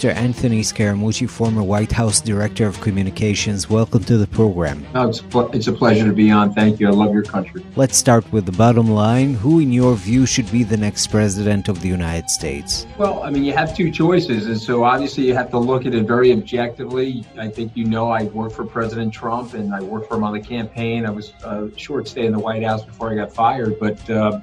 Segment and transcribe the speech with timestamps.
[0.00, 0.14] Mr.
[0.14, 3.68] Anthony Scaramucci, former White House Director of Communications.
[3.68, 4.82] Welcome to the program.
[4.94, 5.22] Oh, it's,
[5.54, 6.54] it's a pleasure to be on.
[6.54, 6.88] Thank you.
[6.88, 7.62] I love your country.
[7.76, 9.34] Let's start with the bottom line.
[9.34, 12.86] Who, in your view, should be the next president of the United States?
[12.96, 14.46] Well, I mean, you have two choices.
[14.46, 17.22] And so obviously you have to look at it very objectively.
[17.36, 20.32] I think you know I worked for President Trump and I worked for him on
[20.32, 21.04] the campaign.
[21.04, 24.40] I was a short stay in the White House before I got fired, but uh,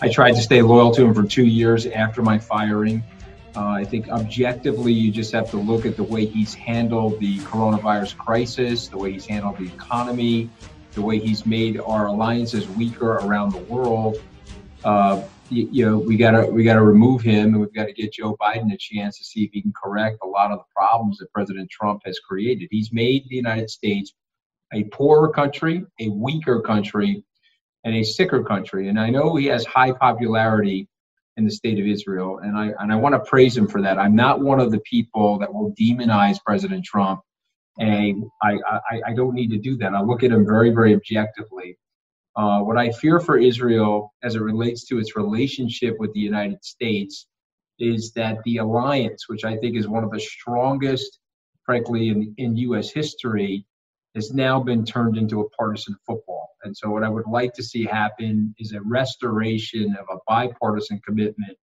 [0.00, 3.02] I tried to stay loyal to him for two years after my firing.
[3.56, 7.38] Uh, I think objectively, you just have to look at the way he's handled the
[7.40, 10.50] coronavirus crisis, the way he's handled the economy,
[10.94, 14.20] the way he's made our alliances weaker around the world.
[14.82, 18.12] Uh, you, you, know, we gotta we gotta remove him, and we've got to get
[18.12, 21.18] Joe Biden a chance to see if he can correct a lot of the problems
[21.18, 22.68] that President Trump has created.
[22.72, 24.12] He's made the United States
[24.72, 27.22] a poorer country, a weaker country,
[27.84, 28.88] and a sicker country.
[28.88, 30.88] And I know he has high popularity
[31.36, 33.98] in the state of Israel, and I and I want to praise him for that.
[33.98, 37.20] I'm not one of the people that will demonize President Trump,
[37.78, 39.94] and I I, I don't need to do that.
[39.94, 41.76] I look at him very very objectively.
[42.36, 46.64] Uh, what I fear for Israel as it relates to its relationship with the United
[46.64, 47.26] States
[47.78, 51.18] is that the alliance, which I think is one of the strongest,
[51.64, 52.90] frankly, in, in U.S.
[52.90, 53.66] history,
[54.14, 56.50] has now been turned into a partisan football.
[56.64, 61.00] And so, what I would like to see happen is a restoration of a bipartisan
[61.04, 61.56] commitment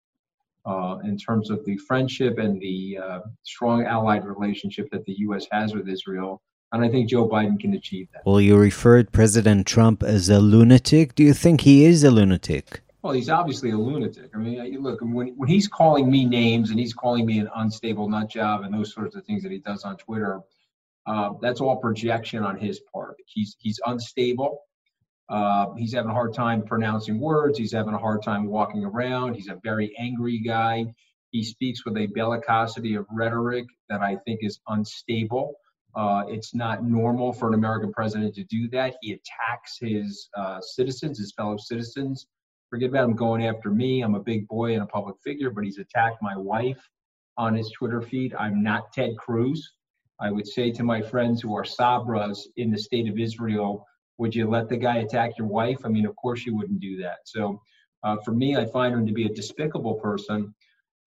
[0.65, 5.47] uh, in terms of the friendship and the uh, strong allied relationship that the U.S.
[5.51, 6.41] has with Israel.
[6.73, 8.21] And I think Joe Biden can achieve that.
[8.25, 11.15] Well, you referred President Trump as a lunatic.
[11.15, 12.81] Do you think he is a lunatic?
[13.01, 14.29] Well, he's obviously a lunatic.
[14.35, 18.07] I mean, look, when, when he's calling me names and he's calling me an unstable
[18.07, 20.41] nut job and those sorts of things that he does on Twitter,
[21.05, 23.15] uh, that's all projection on his part.
[23.25, 24.59] He's he's unstable.
[25.29, 27.57] Uh, he's having a hard time pronouncing words.
[27.57, 29.35] He's having a hard time walking around.
[29.35, 30.93] He's a very angry guy.
[31.31, 35.55] He speaks with a bellicosity of rhetoric that I think is unstable.
[35.95, 38.95] Uh, it's not normal for an American president to do that.
[39.01, 42.27] He attacks his uh, citizens, his fellow citizens.
[42.69, 44.01] Forget about him going after me.
[44.01, 46.89] I'm a big boy and a public figure, but he's attacked my wife
[47.37, 48.33] on his Twitter feed.
[48.35, 49.73] I'm not Ted Cruz.
[50.21, 53.85] I would say to my friends who are Sabras in the state of Israel,
[54.17, 55.79] would you let the guy attack your wife?
[55.83, 57.19] I mean, of course you wouldn't do that.
[57.25, 57.59] So
[58.03, 60.53] uh, for me, I find him to be a despicable person.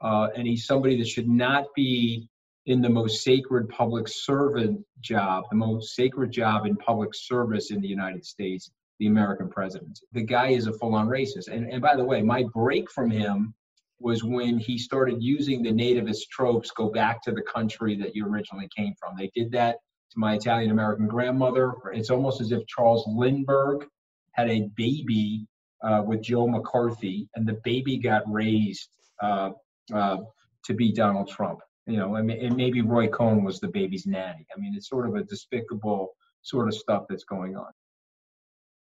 [0.01, 2.29] Uh, and he's somebody that should not be
[2.67, 7.81] in the most sacred public servant job, the most sacred job in public service in
[7.81, 10.07] the United States, the American presidency.
[10.13, 11.49] The guy is a full on racist.
[11.49, 13.55] And, and by the way, my break from him
[14.01, 18.27] was when he started using the nativist tropes go back to the country that you
[18.27, 19.15] originally came from.
[19.17, 19.77] They did that
[20.13, 21.75] to my Italian American grandmother.
[21.93, 23.87] It's almost as if Charles Lindbergh
[24.33, 25.47] had a baby
[25.83, 28.89] uh, with Joe McCarthy, and the baby got raised
[29.23, 29.51] uh,
[29.93, 30.19] uh,
[30.65, 31.61] to be Donald Trump.
[31.87, 34.47] You know, and, maybe Roy Cohn was the baby's nanny.
[34.57, 37.71] I mean, it's sort of a despicable sort of stuff that's going on.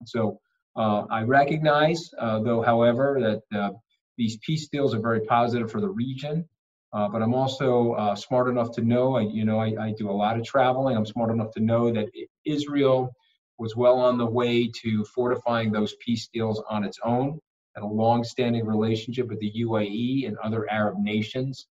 [0.05, 0.39] So
[0.75, 3.71] uh, I recognize, uh, though, however, that uh,
[4.17, 6.47] these peace deals are very positive for the region.
[6.93, 10.11] Uh, but I'm also uh, smart enough to know, I, you know, I, I, do
[10.11, 10.95] a lot of traveling.
[10.95, 12.07] I'm smart enough to know that
[12.45, 13.11] Israel
[13.57, 17.39] was well on the way to fortifying those peace deals on its own,
[17.75, 21.67] and a long-standing relationship with the UAE and other Arab nations.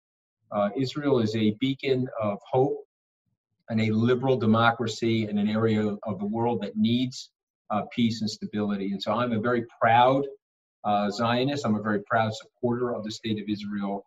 [0.50, 2.78] Uh, Israel is a beacon of hope
[3.68, 7.30] and a liberal democracy in an area of the world that needs
[7.70, 8.92] uh, peace and stability.
[8.92, 10.24] And so I'm a very proud
[10.84, 11.66] uh, Zionist.
[11.66, 14.04] I'm a very proud supporter of the state of Israel.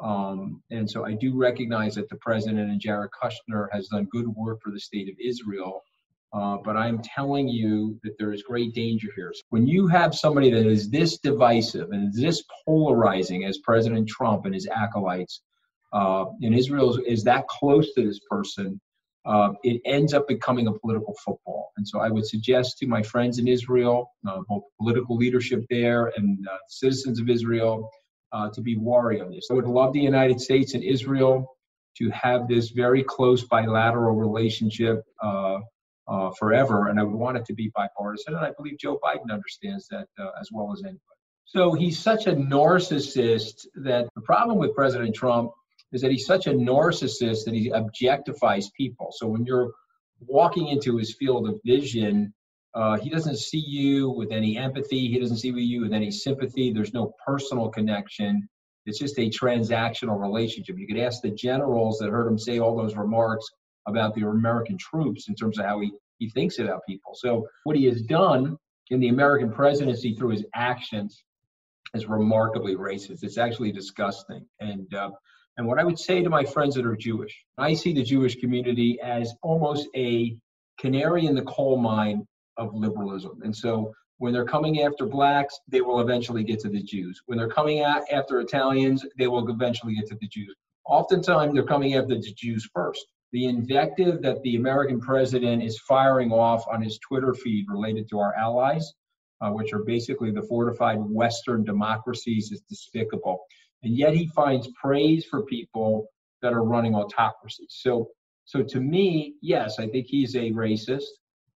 [0.00, 4.28] Um, and so I do recognize that the president and Jared Kushner has done good
[4.28, 5.82] work for the state of Israel.
[6.32, 9.32] Uh, but I'm telling you that there is great danger here.
[9.34, 14.44] So when you have somebody that is this divisive and this polarizing as President Trump
[14.44, 15.40] and his acolytes,
[15.92, 18.78] uh, and Israel is, is that close to this person,
[19.28, 21.70] uh, it ends up becoming a political football.
[21.76, 26.10] And so I would suggest to my friends in Israel, uh, both political leadership there
[26.16, 27.90] and uh, citizens of Israel,
[28.32, 29.48] uh, to be wary of this.
[29.50, 31.46] I would love the United States and Israel
[31.98, 35.58] to have this very close bilateral relationship uh,
[36.08, 38.34] uh, forever, and I would want it to be bipartisan.
[38.34, 40.06] And I believe Joe Biden understands that
[40.40, 41.02] as well as anybody.
[41.44, 45.50] So he's such a narcissist that the problem with President Trump
[45.92, 49.08] is that he's such a narcissist that he objectifies people.
[49.12, 49.70] So when you're
[50.20, 52.32] walking into his field of vision,
[52.74, 55.08] uh, he doesn't see you with any empathy.
[55.08, 56.72] He doesn't see you with any sympathy.
[56.72, 58.48] There's no personal connection.
[58.84, 60.78] It's just a transactional relationship.
[60.78, 63.46] You could ask the generals that heard him say all those remarks
[63.86, 67.14] about the American troops in terms of how he, he thinks about people.
[67.14, 68.56] So what he has done
[68.90, 71.24] in the American presidency through his actions
[71.94, 73.22] is remarkably racist.
[73.22, 74.46] It's actually disgusting.
[74.60, 75.10] And uh,
[75.58, 78.36] And what I would say to my friends that are Jewish, I see the Jewish
[78.36, 80.36] community as almost a
[80.78, 82.24] canary in the coal mine
[82.56, 83.40] of liberalism.
[83.42, 87.20] And so when they're coming after blacks, they will eventually get to the Jews.
[87.26, 90.54] When they're coming after Italians, they will eventually get to the Jews.
[90.86, 93.04] Oftentimes, they're coming after the Jews first.
[93.32, 98.20] The invective that the American president is firing off on his Twitter feed related to
[98.20, 98.94] our allies,
[99.40, 103.40] uh, which are basically the fortified Western democracies, is despicable.
[103.82, 106.08] And yet he finds praise for people
[106.42, 107.76] that are running autocracies.
[107.80, 108.08] So,
[108.44, 111.04] so to me, yes, I think he's a racist.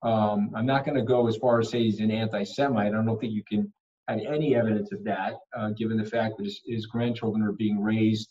[0.03, 2.89] Um, I'm not going to go as far as say he's an anti-Semite.
[2.89, 3.73] I don't think you can
[4.09, 7.81] have any evidence of that, uh, given the fact that his, his, grandchildren are being
[7.81, 8.29] raised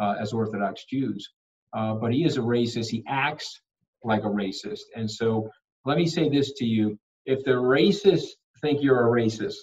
[0.00, 1.28] uh, as Orthodox Jews.
[1.76, 2.88] Uh, but he is a racist.
[2.88, 3.60] He acts
[4.04, 4.80] like a racist.
[4.96, 5.48] And so
[5.84, 8.28] let me say this to you: if the racists
[8.60, 9.56] think you're a racist,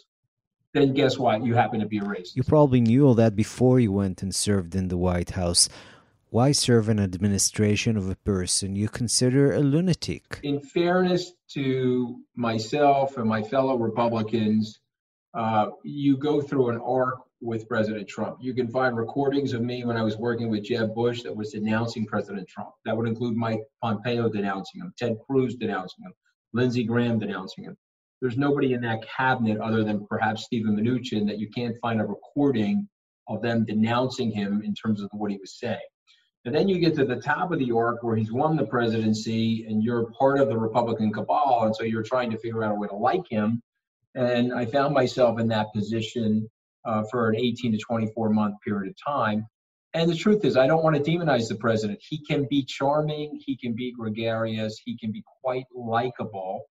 [0.75, 1.43] then guess what?
[1.45, 2.35] You happen to be a racist.
[2.35, 5.69] You probably knew all that before you went and served in the White House.
[6.31, 10.41] Why serve an administration of a person you consider a lunatic?
[10.43, 14.81] In fairness to myself and my fellow Republicans,
[15.33, 18.39] uh, you go through an arc with President Trump.
[18.41, 21.51] You can find recordings of me when I was working with Jeb Bush that was
[21.51, 22.71] denouncing President Trump.
[22.83, 26.13] That would include Mike Pompeo denouncing him, Ted Cruz denouncing him,
[26.51, 27.77] Lindsey Graham denouncing him
[28.21, 32.05] there's nobody in that cabinet other than perhaps Steven Mnuchin that you can't find a
[32.05, 32.87] recording
[33.27, 35.79] of them denouncing him in terms of what he was saying.
[36.45, 39.65] And then you get to the top of the arc where he's won the presidency
[39.67, 42.75] and you're part of the Republican cabal, and so you're trying to figure out a
[42.75, 43.61] way to like him.
[44.13, 46.47] And I found myself in that position
[46.85, 49.47] uh, for an 18 to 24 month period of time.
[49.95, 51.99] And the truth is, I don't want to demonize the president.
[52.01, 56.65] He can be charming, he can be gregarious, he can be quite likable.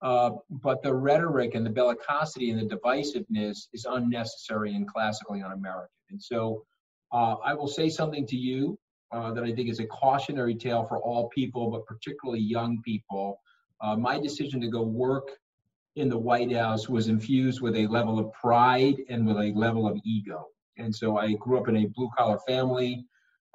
[0.00, 5.88] Uh, but the rhetoric and the bellicosity and the divisiveness is unnecessary and classically un-American.
[6.10, 6.64] And so
[7.12, 8.78] uh, I will say something to you
[9.10, 13.40] uh, that I think is a cautionary tale for all people, but particularly young people.
[13.80, 15.30] Uh, my decision to go work
[15.96, 19.88] in the White House was infused with a level of pride and with a level
[19.88, 20.46] of ego.
[20.76, 23.04] And so I grew up in a blue collar family.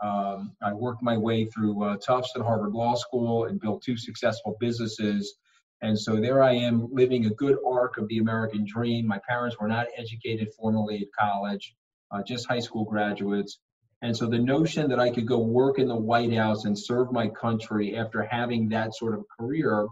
[0.01, 3.95] Um, I worked my way through uh, Tufts and Harvard Law School and built two
[3.95, 5.35] successful businesses
[5.83, 9.05] and so there I am living a good arc of the American dream.
[9.05, 11.75] My parents were not educated formally at college,
[12.09, 13.59] uh, just high school graduates.
[14.01, 17.11] And so the notion that I could go work in the White House and serve
[17.11, 19.87] my country after having that sort of career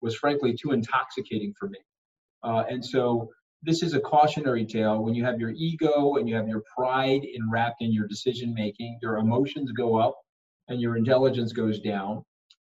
[0.00, 1.78] was frankly too intoxicating for me.
[2.44, 3.28] Uh, and so
[3.64, 5.02] this is a cautionary tale.
[5.02, 8.98] When you have your ego and you have your pride enwrapped in your decision making,
[9.02, 10.14] your emotions go up
[10.68, 12.24] and your intelligence goes down.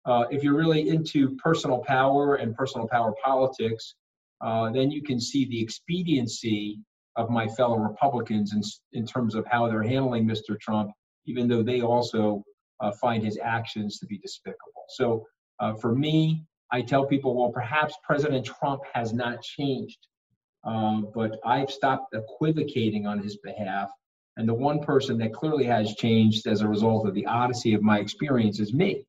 [0.06, 3.94] Uh, if you're really into personal power and personal power politics,
[4.40, 6.78] uh, then you can see the expediency
[7.16, 8.62] of my fellow Republicans in,
[8.98, 10.58] in terms of how they're handling Mr.
[10.60, 10.92] Trump,
[11.26, 12.44] even though they also
[12.80, 14.84] uh, find his actions to be despicable.
[14.90, 15.24] So
[15.60, 19.98] uh, for me, I tell people, well, perhaps President Trump has not changed,
[20.64, 23.88] uh, but I've stopped equivocating on his behalf.
[24.36, 27.82] And the one person that clearly has changed as a result of the odyssey of
[27.82, 29.06] my experience is me.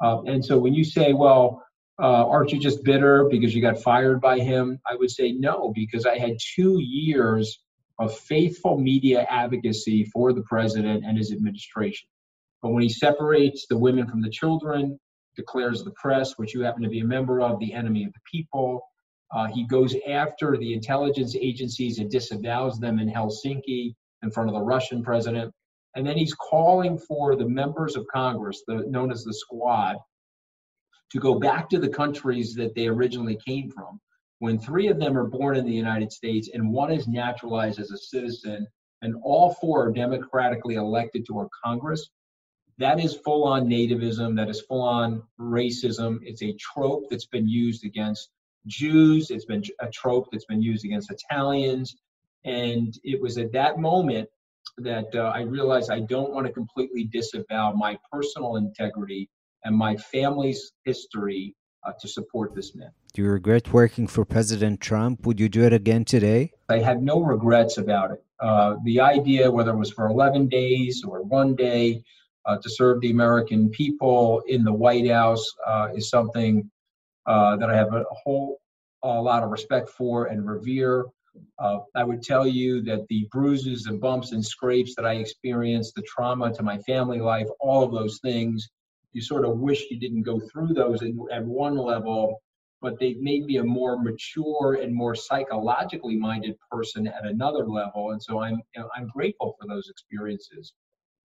[0.00, 1.62] Uh, and so when you say, well,
[2.02, 4.80] uh, aren't you just bitter because you got fired by him?
[4.90, 7.60] I would say no, because I had two years
[7.98, 12.08] of faithful media advocacy for the president and his administration.
[12.62, 14.98] But when he separates the women from the children,
[15.36, 18.20] declares the press, which you happen to be a member of, the enemy of the
[18.30, 18.80] people,
[19.34, 24.54] uh, he goes after the intelligence agencies and disavows them in Helsinki in front of
[24.54, 25.52] the Russian president.
[25.96, 29.96] And then he's calling for the members of Congress, the, known as the squad,
[31.10, 34.00] to go back to the countries that they originally came from.
[34.38, 37.90] When three of them are born in the United States and one is naturalized as
[37.90, 38.66] a citizen,
[39.02, 42.08] and all four are democratically elected to our Congress,
[42.78, 46.18] that is full on nativism, that is full on racism.
[46.22, 48.30] It's a trope that's been used against
[48.66, 51.96] Jews, it's been a trope that's been used against Italians.
[52.44, 54.28] And it was at that moment
[54.78, 59.28] that uh, I realize I don't want to completely disavow my personal integrity
[59.64, 61.54] and my family's history
[61.86, 62.90] uh, to support this man.
[63.12, 65.26] Do you regret working for President Trump?
[65.26, 66.52] Would you do it again today?
[66.68, 68.22] I had no regrets about it.
[68.38, 72.02] Uh, the idea, whether it was for 11 days or one day,
[72.46, 76.70] uh, to serve the American people in the White House uh, is something
[77.26, 78.60] uh, that I have a whole
[79.02, 81.06] a lot of respect for and revere.
[81.58, 85.94] Uh, I would tell you that the bruises and bumps and scrapes that I experienced,
[85.94, 88.68] the trauma to my family life, all of those things,
[89.12, 92.40] you sort of wish you didn't go through those at one level,
[92.80, 98.12] but they've made me a more mature and more psychologically minded person at another level.
[98.12, 98.62] And so I'm,
[98.96, 100.72] I'm grateful for those experiences.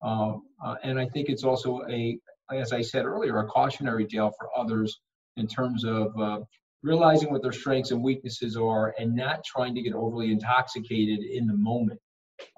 [0.01, 2.17] Um, uh, and I think it's also a,
[2.51, 5.00] as I said earlier, a cautionary tale for others
[5.38, 6.39] in terms of uh,
[6.84, 11.48] realizing what their strengths and weaknesses are and not trying to get overly intoxicated in
[11.48, 12.00] the moment.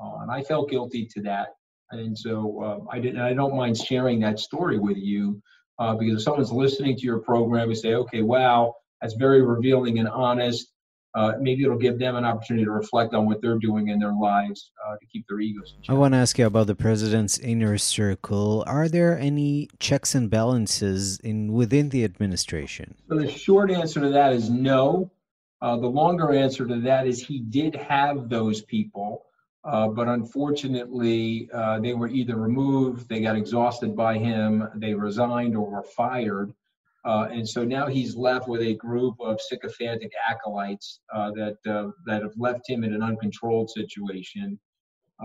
[0.01, 1.49] Uh, and I felt guilty to that.
[1.91, 5.41] And so uh, I didn't, I don't mind sharing that story with you
[5.79, 9.99] uh, because if someone's listening to your program and say, okay, wow, that's very revealing
[9.99, 10.71] and honest
[11.15, 14.13] uh, maybe it'll give them an opportunity to reflect on what they're doing in their
[14.13, 15.93] lives uh, to keep their egos in check.
[15.93, 18.63] I want to ask you about the president's inner circle.
[18.67, 22.95] Are there any checks and balances in within the administration?
[23.09, 25.11] So the short answer to that is no.
[25.61, 29.25] Uh, the longer answer to that is he did have those people,
[29.63, 35.55] uh, but unfortunately, uh, they were either removed, they got exhausted by him, they resigned,
[35.55, 36.53] or were fired.
[37.07, 41.89] Uh, and so now he's left with a group of sycophantic acolytes uh, that uh,
[42.05, 44.59] that have left him in an uncontrolled situation.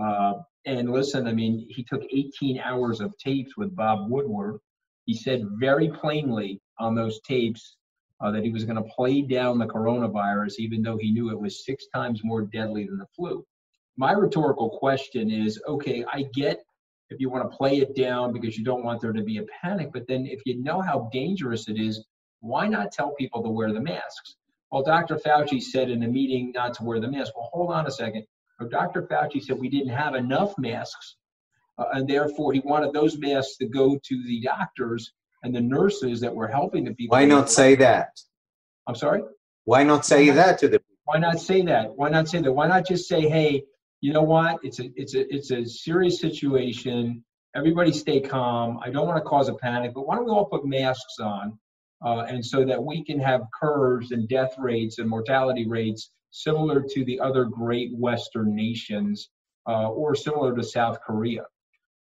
[0.01, 0.35] Uh,
[0.65, 4.59] and listen, I mean, he took 18 hours of tapes with Bob Woodward.
[5.05, 7.75] He said very plainly on those tapes
[8.21, 11.39] uh, that he was going to play down the coronavirus, even though he knew it
[11.39, 13.45] was six times more deadly than the flu.
[13.97, 16.63] My rhetorical question is: Okay, I get
[17.09, 19.43] if you want to play it down because you don't want there to be a
[19.61, 19.91] panic.
[19.93, 22.03] But then if you know how dangerous it is,
[22.39, 24.35] why not tell people to wear the masks?
[24.71, 25.17] Well, Dr.
[25.17, 27.33] Fauci said in a meeting not to wear the mask.
[27.35, 28.25] Well, hold on a second.
[28.69, 29.03] Dr.
[29.03, 31.15] Fauci said we didn't have enough masks,
[31.77, 35.11] uh, and therefore he wanted those masks to go to the doctors
[35.43, 37.15] and the nurses that were helping the people.
[37.15, 38.09] Why not say that?
[38.87, 39.23] I'm sorry?
[39.65, 41.95] Why not say that to the Why not say that?
[41.95, 42.51] Why not say that?
[42.51, 43.63] Why not just say, hey,
[44.03, 44.59] you know what?
[44.63, 47.23] It's a it's a it's a serious situation.
[47.55, 48.77] Everybody stay calm.
[48.83, 51.57] I don't want to cause a panic, but why don't we all put masks on,
[52.05, 56.83] uh, and so that we can have curves and death rates and mortality rates similar
[56.89, 59.29] to the other great Western nations,
[59.69, 61.45] uh, or similar to South Korea.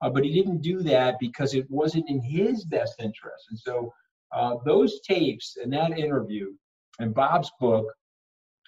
[0.01, 3.45] Uh, but he didn't do that because it wasn't in his best interest.
[3.51, 3.93] And so
[4.35, 6.47] uh, those tapes and that interview
[6.97, 7.85] and Bob's book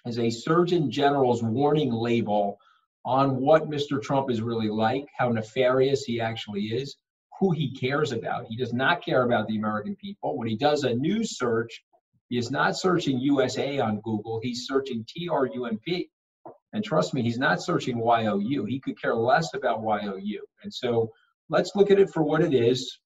[0.06, 2.58] is a Surgeon General's warning label
[3.04, 4.00] on what Mr.
[4.00, 6.96] Trump is really like, how nefarious he actually is,
[7.38, 8.46] who he cares about.
[8.46, 10.38] He does not care about the American people.
[10.38, 11.82] When he does a news search,
[12.28, 16.08] he is not searching USA on Google, he's searching TRUMP.
[16.72, 18.64] And trust me, he's not searching YOU.
[18.64, 19.82] He could care less about
[20.22, 20.44] YOU.
[20.62, 21.12] And so
[21.48, 22.98] let's look at it for what it is.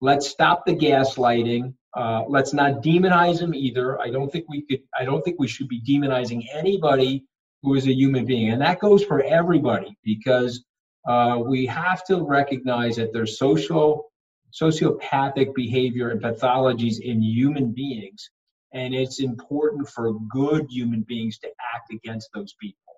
[0.00, 1.74] Let's stop the gaslighting.
[1.96, 4.00] Uh, let's not demonize him either.
[4.00, 4.82] I don't think we could.
[4.98, 7.24] I don't think we should be demonizing anybody
[7.66, 8.52] who is a human being.
[8.52, 10.64] And that goes for everybody because
[11.08, 14.04] uh, we have to recognize that there's social,
[14.52, 18.30] sociopathic behavior and pathologies in human beings.
[18.72, 22.94] And it's important for good human beings to act against those people.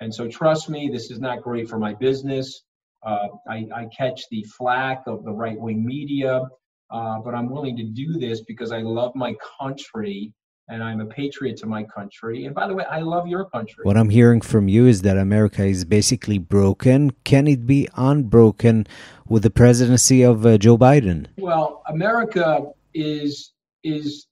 [0.00, 2.62] And so, trust me, this is not great for my business.
[3.04, 6.42] Uh, I, I, catch the flack of the right wing media,
[6.90, 10.32] uh, but I'm willing to do this because I love my country
[10.68, 12.46] and I'm a patriot to my country.
[12.46, 13.82] And by the way, I love your country.
[13.82, 17.10] What I'm hearing from you is that America is basically broken.
[17.24, 18.86] Can it be unbroken
[19.28, 21.26] with the presidency of uh, Joe Biden?
[21.38, 22.62] Well, America
[22.94, 23.52] is
[23.82, 24.26] is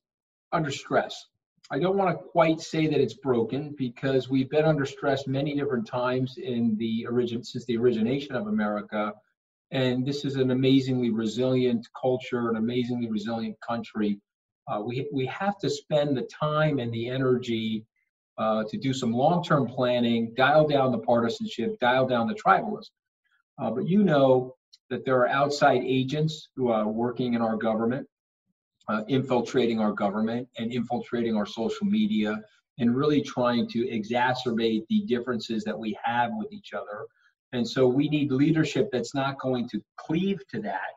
[0.52, 1.26] under stress.
[1.70, 5.54] I don't want to quite say that it's broken because we've been under stress many
[5.54, 9.12] different times in the origin since the origination of America.
[9.70, 14.20] And this is an amazingly resilient culture, an amazingly resilient country
[14.68, 17.84] uh, we, we have to spend the time and the energy
[18.38, 22.90] uh, to do some long-term planning, dial down the partisanship, dial down the tribalism.
[23.58, 24.54] Uh, but you know
[24.90, 28.06] that there are outside agents who are working in our government,
[28.88, 32.40] uh, infiltrating our government and infiltrating our social media
[32.78, 37.06] and really trying to exacerbate the differences that we have with each other.
[37.52, 40.92] And so we need leadership that's not going to cleave to that,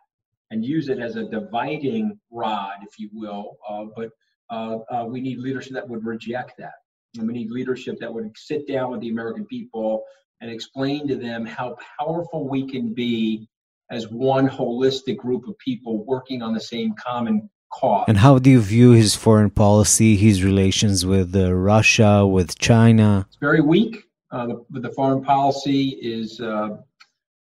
[0.52, 3.58] and use it as a dividing rod, if you will.
[3.68, 4.10] Uh, but
[4.50, 6.74] uh, uh, we need leadership that would reject that.
[7.18, 10.04] And we need leadership that would sit down with the American people
[10.42, 13.48] and explain to them how powerful we can be
[13.92, 18.06] as one holistic group of people working on the same common cause.
[18.08, 23.26] And how do you view his foreign policy, his relations with uh, Russia, with China?
[23.30, 24.04] It's very weak.
[24.32, 26.78] Uh, the, the, foreign policy is uh,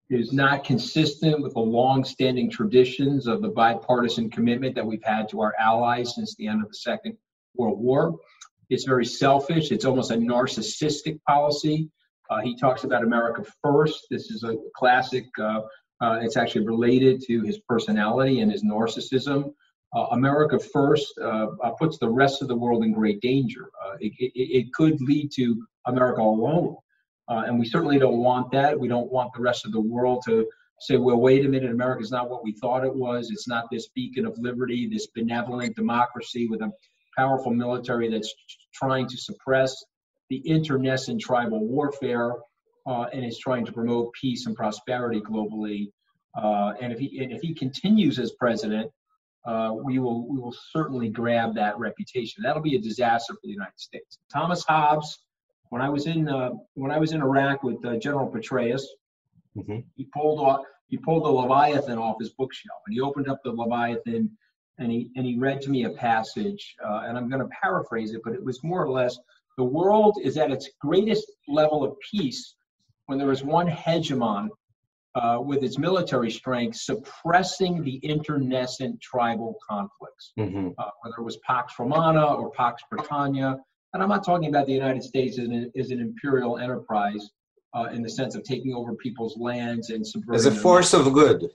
[0.10, 5.42] is not consistent with the long-standing traditions of the bipartisan commitment that we've had to
[5.42, 7.18] our allies since the end of the Second
[7.56, 8.16] World War.
[8.70, 9.72] It's very selfish.
[9.72, 11.90] It's almost a narcissistic policy.
[12.30, 14.08] Uh, he talks about America first.
[14.10, 15.26] This is a classic.
[15.40, 15.62] Uh,
[16.02, 19.54] uh, it's actually related to his personality and his narcissism.
[19.96, 23.70] Uh, America first uh, uh, puts the rest of the world in great danger.
[24.00, 26.76] It, it, it could lead to America alone
[27.29, 28.79] uh, and we certainly don't want that.
[28.79, 30.48] We don't want the rest of the world to
[30.79, 33.31] say, well, wait a minute, America's not what we thought it was.
[33.31, 36.72] It's not this beacon of liberty, this benevolent democracy with a
[37.17, 38.34] powerful military that's
[38.74, 39.75] trying to suppress
[40.29, 42.34] the internecine tribal warfare
[42.86, 45.91] uh, and is trying to promote peace and prosperity globally.
[46.36, 48.91] Uh, and if he and if he continues as president,
[49.46, 52.43] uh, we will we will certainly grab that reputation.
[52.43, 54.19] That'll be a disaster for the United States.
[54.31, 55.17] Thomas Hobbes,
[55.69, 58.83] when I was in uh, when I was in Iraq with uh, General Petraeus,
[59.57, 59.79] mm-hmm.
[59.95, 63.51] he pulled off he pulled the Leviathan off his bookshelf and he opened up the
[63.51, 64.29] Leviathan
[64.79, 68.13] and he and he read to me a passage uh, and I'm going to paraphrase
[68.13, 69.17] it, but it was more or less
[69.57, 72.55] the world is at its greatest level of peace
[73.07, 74.50] when there is one hegemon
[75.15, 80.69] uh, with its military strength suppressing the internecine tribal conflicts, mm-hmm.
[80.77, 83.57] uh, whether it was Pax Romana or Pax Britannia.
[83.98, 87.32] And I'm not talking about the United States as an, as an imperial enterprise
[87.74, 90.36] uh, in the sense of taking over people's lands and subverting.
[90.36, 91.50] As a force of good.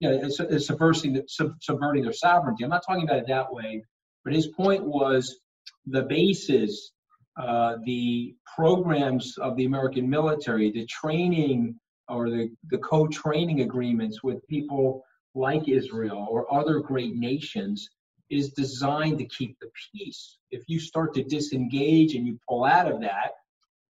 [0.00, 2.64] Yeah, it's, it's subversing, sub, subverting their sovereignty.
[2.64, 3.82] I'm not talking about it that way,
[4.24, 5.38] but his point was
[5.86, 6.92] the bases,
[7.40, 11.76] uh, the programs of the American military, the training
[12.10, 15.02] or the, the co-training agreements with people
[15.34, 17.88] like Israel or other great nations
[18.30, 20.38] is designed to keep the peace.
[20.50, 23.32] If you start to disengage and you pull out of that,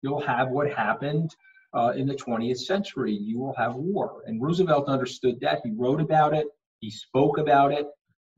[0.03, 1.35] you'll have what happened
[1.75, 3.13] uh, in the 20th century.
[3.13, 4.23] You will have war.
[4.27, 5.61] And Roosevelt understood that.
[5.65, 6.47] He wrote about it,
[6.81, 7.87] he spoke about it.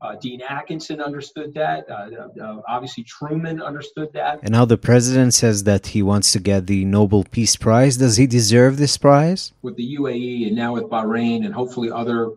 [0.01, 1.85] Uh, Dean Acheson understood that.
[1.89, 4.39] Uh, uh, obviously, Truman understood that.
[4.41, 7.97] And now the president says that he wants to get the Nobel Peace Prize.
[7.97, 9.51] Does he deserve this prize?
[9.61, 12.31] With the UAE and now with Bahrain and hopefully other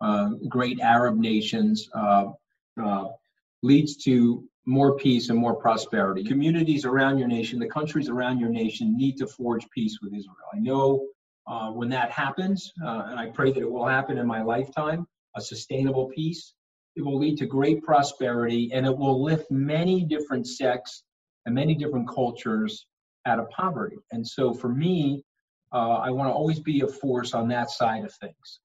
[0.00, 1.90] uh, great Arab nations,
[2.80, 3.08] uh, uh,
[3.62, 6.24] leads to more peace and more prosperity.
[6.24, 10.36] Communities around your nation, the countries around your nation need to forge peace with Israel.
[10.52, 11.06] I know
[11.74, 16.06] when that happens, and I pray that it will happen in my lifetime, a sustainable
[16.08, 16.54] peace
[16.96, 21.04] it will lead to great prosperity and it will lift many different sects
[21.46, 22.86] and many different cultures
[23.26, 23.96] out of poverty.
[24.10, 25.24] And so for me,
[25.72, 28.60] uh, I want to always be a force on that side of things.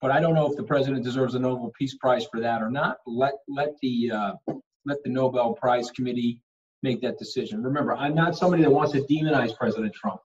[0.00, 2.70] But I don't know if the president deserves a Nobel Peace Prize for that or
[2.70, 2.98] not.
[3.06, 4.32] Let let the uh,
[4.86, 6.40] let the Nobel Prize Committee
[6.82, 7.62] make that decision.
[7.62, 10.20] Remember, I'm not somebody that wants to demonize President Trump,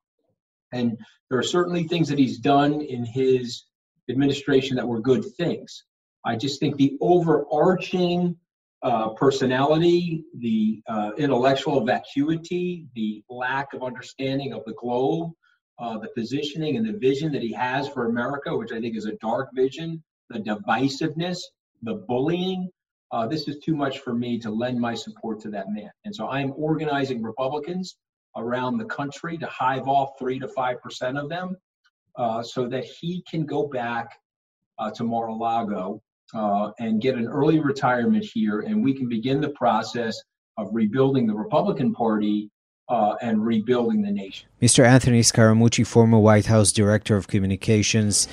[0.72, 0.98] and
[1.30, 3.64] there are certainly things that he's done in his
[4.10, 5.86] administration that were good things.
[6.26, 8.38] I just think the overarching
[8.84, 15.32] uh, personality, the uh, intellectual vacuity, the lack of understanding of the globe,
[15.80, 19.06] uh, the positioning and the vision that he has for America, which I think is
[19.06, 21.38] a dark vision, the divisiveness,
[21.82, 22.70] the bullying.
[23.12, 25.92] Uh, this is too much for me to lend my support to that man.
[26.06, 27.98] And so I'm organizing Republicans
[28.36, 31.56] around the country to hive off three to five percent of them
[32.16, 34.20] uh, so that he can go back
[34.80, 36.02] uh, to Mar-a-Lago
[36.34, 40.20] uh, and get an early retirement here, and we can begin the process
[40.58, 42.50] of rebuilding the Republican Party
[42.90, 44.48] uh, and rebuilding the nation.
[44.62, 44.86] Mr.
[44.86, 48.28] Anthony Scaramucci, former White House Director of Communications,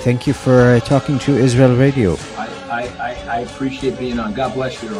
[0.00, 2.16] thank you for uh, talking to Israel Radio.
[2.36, 4.34] I, I, I, appreciate being on.
[4.34, 4.90] God bless you.